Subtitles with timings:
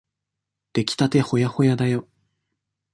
[0.73, 2.07] できたてほやほやだよ。